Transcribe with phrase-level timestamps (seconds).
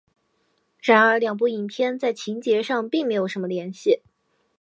[0.79, 4.01] 然而两部影片在情节上并没有什么联系。